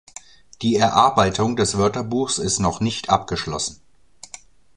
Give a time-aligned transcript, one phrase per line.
[0.63, 3.83] Die Erarbeitung des Wörterbuchs ist noch nicht abgeschlossen.